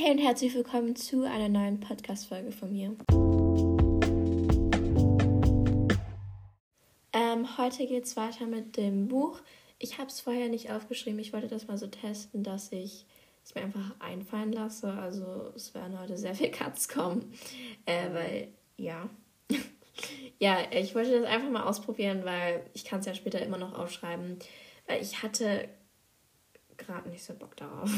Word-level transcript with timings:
Hey 0.00 0.12
und 0.12 0.18
herzlich 0.18 0.54
willkommen 0.54 0.94
zu 0.94 1.24
einer 1.24 1.48
neuen 1.48 1.80
Podcast-Folge 1.80 2.52
von 2.52 2.70
mir. 2.70 2.94
Ähm, 7.12 7.58
heute 7.58 7.84
geht 7.84 8.04
es 8.04 8.16
weiter 8.16 8.46
mit 8.46 8.76
dem 8.76 9.08
Buch. 9.08 9.40
Ich 9.80 9.98
habe 9.98 10.06
es 10.06 10.20
vorher 10.20 10.48
nicht 10.48 10.70
aufgeschrieben. 10.70 11.18
Ich 11.18 11.32
wollte 11.32 11.48
das 11.48 11.66
mal 11.66 11.78
so 11.78 11.88
testen, 11.88 12.44
dass 12.44 12.70
ich 12.70 13.06
es 13.44 13.56
mir 13.56 13.62
einfach 13.62 13.98
einfallen 13.98 14.52
lasse. 14.52 14.92
Also 14.92 15.52
es 15.56 15.74
werden 15.74 15.98
heute 15.98 16.16
sehr 16.16 16.36
viel 16.36 16.52
Cuts 16.52 16.88
kommen. 16.88 17.32
Äh, 17.84 18.14
weil, 18.14 18.52
ja. 18.76 19.10
ja, 20.38 20.58
ich 20.70 20.94
wollte 20.94 21.22
das 21.22 21.28
einfach 21.28 21.50
mal 21.50 21.64
ausprobieren, 21.64 22.24
weil 22.24 22.64
ich 22.72 22.84
kann 22.84 23.00
es 23.00 23.06
ja 23.06 23.14
später 23.14 23.42
immer 23.42 23.58
noch 23.58 23.76
aufschreiben. 23.76 24.38
Weil 24.86 25.02
ich 25.02 25.24
hatte 25.24 25.68
gerade 26.76 27.08
nicht 27.08 27.24
so 27.24 27.34
Bock 27.34 27.56
darauf. 27.56 27.90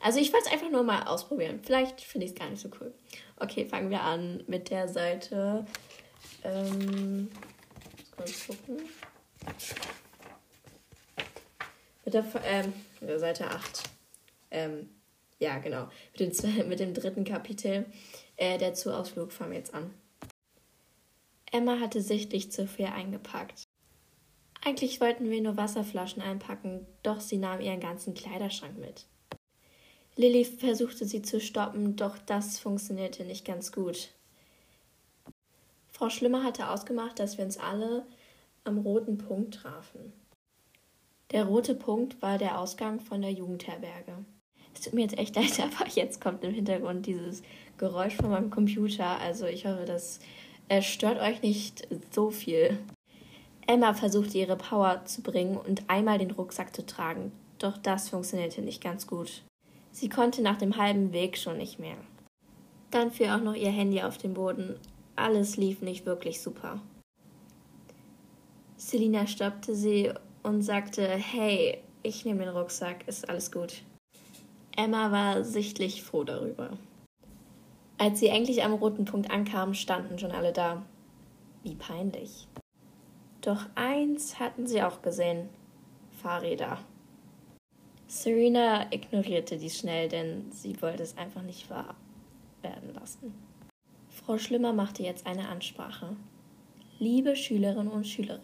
Also 0.00 0.18
ich 0.18 0.32
wollte 0.32 0.46
es 0.46 0.52
einfach 0.52 0.70
nur 0.70 0.82
mal 0.82 1.04
ausprobieren. 1.04 1.60
Vielleicht 1.62 2.00
finde 2.00 2.26
ich 2.26 2.32
es 2.32 2.38
gar 2.38 2.48
nicht 2.48 2.60
so 2.60 2.70
cool. 2.80 2.92
Okay, 3.36 3.66
fangen 3.66 3.90
wir 3.90 4.02
an 4.02 4.42
mit 4.46 4.70
der 4.70 4.88
Seite. 4.88 5.64
Ähm, 6.44 7.30
kurz 8.16 8.46
gucken. 8.46 8.80
Mit 12.04 12.14
der, 12.14 12.24
ähm, 12.44 12.72
Seite 13.18 13.50
8. 13.50 13.82
Ähm, 14.50 14.88
ja, 15.38 15.58
genau. 15.58 15.88
Mit 16.18 16.42
dem, 16.42 16.68
mit 16.68 16.80
dem 16.80 16.94
dritten 16.94 17.24
Kapitel. 17.24 17.86
Äh, 18.36 18.58
der 18.58 18.74
Zuausflug 18.74 19.32
fangen 19.32 19.52
wir 19.52 19.58
jetzt 19.58 19.74
an. 19.74 19.94
Emma 21.52 21.80
hatte 21.80 22.00
sichtlich 22.00 22.52
zu 22.52 22.66
viel 22.66 22.86
eingepackt. 22.86 23.64
Eigentlich 24.64 25.00
wollten 25.00 25.30
wir 25.30 25.40
nur 25.40 25.56
Wasserflaschen 25.56 26.22
einpacken, 26.22 26.86
doch 27.02 27.20
sie 27.20 27.38
nahm 27.38 27.60
ihren 27.60 27.80
ganzen 27.80 28.14
Kleiderschrank 28.14 28.78
mit. 28.78 29.06
Lilly 30.16 30.44
versuchte 30.44 31.04
sie 31.04 31.22
zu 31.22 31.40
stoppen, 31.40 31.96
doch 31.96 32.18
das 32.18 32.58
funktionierte 32.58 33.24
nicht 33.24 33.44
ganz 33.44 33.72
gut. 33.72 34.10
Frau 35.92 36.10
Schlimmer 36.10 36.42
hatte 36.42 36.70
ausgemacht, 36.70 37.18
dass 37.18 37.38
wir 37.38 37.44
uns 37.44 37.58
alle 37.58 38.06
am 38.64 38.78
roten 38.78 39.18
Punkt 39.18 39.54
trafen. 39.54 40.12
Der 41.30 41.44
rote 41.44 41.74
Punkt 41.74 42.20
war 42.22 42.38
der 42.38 42.58
Ausgang 42.58 43.00
von 43.00 43.22
der 43.22 43.32
Jugendherberge. 43.32 44.24
Es 44.74 44.82
tut 44.82 44.94
mir 44.94 45.02
jetzt 45.02 45.18
echt 45.18 45.36
leid, 45.36 45.60
aber 45.60 45.88
jetzt 45.90 46.20
kommt 46.20 46.42
im 46.44 46.52
Hintergrund 46.52 47.06
dieses 47.06 47.42
Geräusch 47.78 48.16
von 48.16 48.30
meinem 48.30 48.50
Computer. 48.50 49.18
Also 49.20 49.46
ich 49.46 49.66
hoffe, 49.66 49.84
das 49.86 50.20
stört 50.80 51.20
euch 51.20 51.42
nicht 51.42 51.86
so 52.10 52.30
viel. 52.30 52.78
Emma 53.66 53.94
versuchte 53.94 54.38
ihre 54.38 54.56
Power 54.56 55.04
zu 55.04 55.22
bringen 55.22 55.56
und 55.56 55.88
einmal 55.88 56.18
den 56.18 56.32
Rucksack 56.32 56.74
zu 56.74 56.84
tragen, 56.84 57.30
doch 57.58 57.78
das 57.78 58.08
funktionierte 58.08 58.62
nicht 58.62 58.82
ganz 58.82 59.06
gut. 59.06 59.42
Sie 59.92 60.08
konnte 60.08 60.42
nach 60.42 60.58
dem 60.58 60.76
halben 60.76 61.12
Weg 61.12 61.36
schon 61.36 61.58
nicht 61.58 61.78
mehr. 61.78 61.96
Dann 62.90 63.10
fiel 63.10 63.30
auch 63.30 63.40
noch 63.40 63.54
ihr 63.54 63.70
Handy 63.70 64.02
auf 64.02 64.18
den 64.18 64.34
Boden. 64.34 64.76
Alles 65.16 65.56
lief 65.56 65.80
nicht 65.82 66.06
wirklich 66.06 66.40
super. 66.40 66.80
Selina 68.76 69.26
stoppte 69.26 69.74
sie 69.74 70.12
und 70.42 70.62
sagte, 70.62 71.06
hey, 71.06 71.78
ich 72.02 72.24
nehme 72.24 72.44
den 72.44 72.56
Rucksack, 72.56 73.06
ist 73.06 73.28
alles 73.28 73.52
gut. 73.52 73.82
Emma 74.76 75.12
war 75.12 75.44
sichtlich 75.44 76.02
froh 76.02 76.24
darüber. 76.24 76.70
Als 77.98 78.20
sie 78.20 78.28
endlich 78.28 78.64
am 78.64 78.72
roten 78.72 79.04
Punkt 79.04 79.30
ankam, 79.30 79.74
standen 79.74 80.18
schon 80.18 80.32
alle 80.32 80.54
da. 80.54 80.82
Wie 81.62 81.74
peinlich. 81.74 82.48
Doch 83.42 83.66
eins 83.74 84.40
hatten 84.40 84.66
sie 84.66 84.82
auch 84.82 85.02
gesehen. 85.02 85.50
Fahrräder. 86.22 86.78
Serena 88.10 88.92
ignorierte 88.92 89.56
dies 89.56 89.78
schnell, 89.78 90.08
denn 90.08 90.50
sie 90.50 90.82
wollte 90.82 91.04
es 91.04 91.16
einfach 91.16 91.42
nicht 91.42 91.70
wahr 91.70 91.94
werden 92.60 92.92
lassen. 92.92 93.32
Frau 94.08 94.36
Schlimmer 94.36 94.72
machte 94.72 95.04
jetzt 95.04 95.28
eine 95.28 95.48
Ansprache. 95.48 96.16
Liebe 96.98 97.36
Schülerinnen 97.36 97.86
und 97.86 98.08
Schüler, 98.08 98.40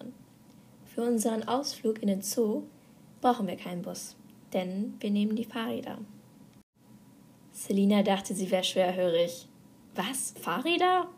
für 0.84 1.02
unseren 1.02 1.48
Ausflug 1.48 2.00
in 2.00 2.06
den 2.06 2.22
Zoo 2.22 2.62
brauchen 3.20 3.48
wir 3.48 3.56
keinen 3.56 3.82
Bus, 3.82 4.14
denn 4.52 4.94
wir 5.00 5.10
nehmen 5.10 5.34
die 5.34 5.44
Fahrräder. 5.44 5.98
Selina 7.50 8.04
dachte, 8.04 8.34
sie 8.34 8.52
wäre 8.52 8.62
schwerhörig. 8.62 9.48
Was? 9.96 10.32
Fahrräder? 10.40 11.08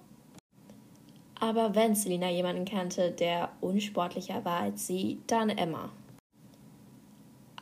Aber 1.39 1.75
wenn 1.75 1.95
Selina 1.95 2.31
jemanden 2.31 2.65
kannte, 2.65 3.11
der 3.11 3.53
unsportlicher 3.61 4.43
war 4.47 4.61
als 4.61 4.87
sie, 4.87 5.19
dann 5.27 5.51
Emma. 5.51 5.93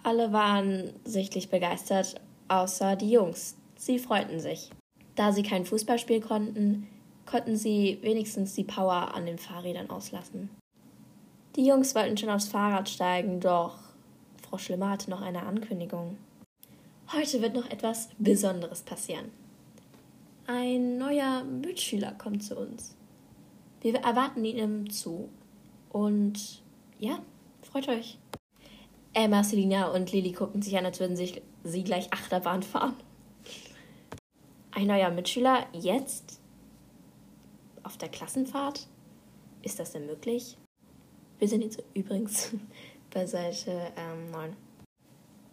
Alle 0.07 0.33
waren 0.33 0.93
sichtlich 1.05 1.49
begeistert, 1.49 2.21
außer 2.47 2.95
die 2.95 3.11
Jungs. 3.11 3.57
Sie 3.75 3.99
freuten 3.99 4.39
sich. 4.39 4.71
Da 5.17 5.33
sie 5.33 5.43
kein 5.43 5.67
Fußball 5.67 5.99
spielen 5.99 6.23
konnten, 6.23 6.87
konnten 7.29 7.57
sie 7.57 7.99
wenigstens 8.03 8.55
die 8.55 8.63
Power 8.63 9.17
an 9.17 9.27
den 9.27 9.37
Fahrrädern 9.37 9.91
auslassen. 9.91 10.49
Die 11.57 11.67
Jungs 11.67 11.97
wollten 11.97 12.17
schon 12.17 12.31
aufs 12.31 12.47
Fahrrad 12.47 12.89
steigen, 12.89 13.41
doch 13.41 13.79
Frau 14.49 14.59
Schlimmer 14.59 14.91
hatte 14.91 15.11
noch 15.11 15.23
eine 15.23 15.43
Ankündigung. 15.43 16.17
Heute 17.13 17.43
wird 17.43 17.57
noch 17.57 17.69
etwas 17.69 18.11
Besonderes 18.17 18.83
passieren. 18.83 19.33
Ein 20.47 20.99
neuer 20.99 21.43
Mitschüler 21.43 22.13
kommt 22.13 22.45
zu 22.45 22.57
uns. 22.57 22.95
Wir 23.81 23.97
erwarten 23.97 24.45
ihn 24.45 24.59
im 24.59 24.89
Zoo. 24.89 25.27
Und 25.91 26.63
ja, 27.01 27.19
freut 27.63 27.89
euch. 27.89 28.19
Emma, 29.17 29.43
Selina 29.43 29.93
und 29.93 30.13
Lili 30.13 30.33
gucken 30.33 30.61
sich 30.61 30.77
an, 30.77 30.85
als 30.85 31.01
würden 31.01 31.17
sich 31.17 31.41
sie 31.65 31.83
gleich 31.83 32.13
Achterbahn 32.13 32.63
fahren. 32.63 32.95
Ein 34.73 34.89
neuer 34.89 35.09
Mitschüler 35.11 35.67
jetzt? 35.73 36.39
Auf 37.83 37.97
der 37.97 38.11
Klassenfahrt? 38.11 38.87
Ist 39.63 39.79
das 39.79 39.93
denn 39.93 40.05
möglich? 40.05 40.59
Wir 41.39 41.49
sind 41.49 41.63
jetzt 41.63 41.83
übrigens 41.95 42.53
bei 43.11 43.25
Seite 43.25 43.91
ähm, 43.97 44.31
9. 44.33 44.55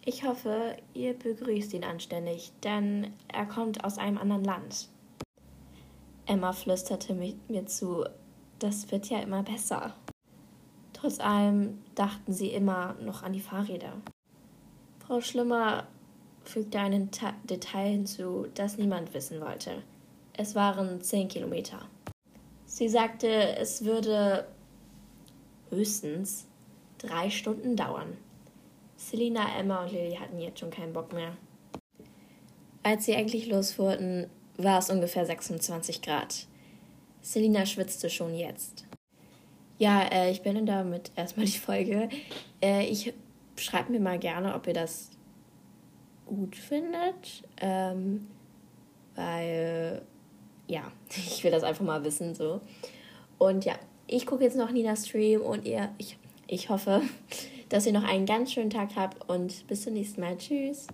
Ich 0.04 0.24
hoffe, 0.24 0.76
ihr 0.92 1.18
begrüßt 1.18 1.72
ihn 1.72 1.84
anständig, 1.84 2.52
denn 2.62 3.14
er 3.32 3.46
kommt 3.46 3.82
aus 3.82 3.96
einem 3.96 4.18
anderen 4.18 4.44
Land. 4.44 4.90
Emma 6.26 6.52
flüsterte 6.52 7.14
mir 7.14 7.64
zu, 7.64 8.04
das 8.58 8.90
wird 8.90 9.08
ja 9.08 9.20
immer 9.20 9.42
besser. 9.42 9.94
Trotz 11.04 11.20
allem 11.20 11.82
dachten 11.94 12.32
sie 12.32 12.48
immer 12.48 12.94
noch 12.94 13.22
an 13.22 13.34
die 13.34 13.40
Fahrräder. 13.40 13.92
Frau 15.06 15.20
Schlimmer 15.20 15.86
fügte 16.44 16.78
ein 16.78 17.10
Detail 17.44 17.90
hinzu, 17.90 18.46
das 18.54 18.78
niemand 18.78 19.12
wissen 19.12 19.38
wollte. 19.42 19.82
Es 20.32 20.54
waren 20.54 21.02
zehn 21.02 21.28
Kilometer. 21.28 21.78
Sie 22.64 22.88
sagte, 22.88 23.28
es 23.28 23.84
würde 23.84 24.46
höchstens 25.68 26.46
drei 26.96 27.28
Stunden 27.28 27.76
dauern. 27.76 28.16
Selina, 28.96 29.58
Emma 29.58 29.84
und 29.84 29.92
Lily 29.92 30.16
hatten 30.16 30.40
jetzt 30.40 30.60
schon 30.60 30.70
keinen 30.70 30.94
Bock 30.94 31.12
mehr. 31.12 31.36
Als 32.82 33.04
sie 33.04 33.12
endlich 33.12 33.46
losfuhrten, 33.48 34.30
war 34.56 34.78
es 34.78 34.88
ungefähr 34.88 35.26
26 35.26 36.00
Grad. 36.00 36.46
Selina 37.20 37.66
schwitzte 37.66 38.08
schon 38.08 38.34
jetzt. 38.34 38.86
Ja, 39.78 40.02
äh, 40.02 40.30
ich 40.30 40.42
beende 40.42 40.64
damit 40.64 41.10
erstmal 41.16 41.46
die 41.46 41.58
Folge. 41.58 42.08
Äh, 42.62 42.86
ich 42.86 43.12
schreibe 43.56 43.92
mir 43.92 44.00
mal 44.00 44.18
gerne, 44.18 44.54
ob 44.54 44.66
ihr 44.66 44.74
das 44.74 45.10
gut 46.26 46.56
findet. 46.56 47.42
Ähm, 47.60 48.26
weil, 49.14 50.02
ja, 50.68 50.82
ich 51.10 51.42
will 51.44 51.50
das 51.50 51.62
einfach 51.62 51.84
mal 51.84 52.04
wissen 52.04 52.34
so. 52.34 52.60
Und 53.38 53.64
ja, 53.64 53.74
ich 54.06 54.26
gucke 54.26 54.44
jetzt 54.44 54.56
noch 54.56 54.70
Ninas 54.70 55.08
Stream 55.08 55.40
und 55.40 55.64
ihr, 55.64 55.90
ich, 55.98 56.16
ich 56.46 56.68
hoffe, 56.68 57.02
dass 57.68 57.86
ihr 57.86 57.92
noch 57.92 58.04
einen 58.04 58.26
ganz 58.26 58.52
schönen 58.52 58.70
Tag 58.70 58.90
habt 58.96 59.28
und 59.28 59.66
bis 59.66 59.82
zum 59.82 59.94
nächsten 59.94 60.20
Mal. 60.20 60.36
Tschüss. 60.36 60.86